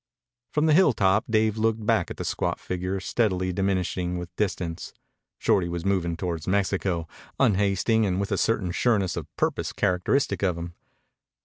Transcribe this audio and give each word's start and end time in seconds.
From 0.51 0.65
the 0.65 0.73
hilltop 0.73 1.25
Dave 1.29 1.57
looked 1.59 1.85
back 1.85 2.09
at 2.09 2.17
the 2.17 2.25
squat 2.25 2.59
figure 2.59 2.99
steadily 2.99 3.53
diminishing 3.53 4.17
with 4.17 4.35
distance. 4.35 4.93
Shorty 5.37 5.69
was 5.69 5.85
moving 5.85 6.17
toward 6.17 6.47
Mexico, 6.47 7.07
unhasting 7.39 8.07
and 8.07 8.19
with 8.19 8.31
a 8.31 8.37
certain 8.39 8.71
sureness 8.71 9.15
of 9.15 9.27
purpose 9.37 9.71
characteristic 9.71 10.41
of 10.41 10.57
him. 10.57 10.73